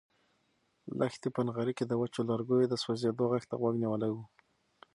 لښتې 0.99 1.29
په 1.35 1.41
نغري 1.47 1.73
کې 1.77 1.85
د 1.87 1.93
وچو 2.01 2.21
لرګیو 2.29 2.69
د 2.71 2.75
سوزېدو 2.83 3.23
غږ 3.31 3.43
ته 3.49 3.55
غوږ 3.59 3.75
نیولی 3.83 4.11
و. 4.13 4.17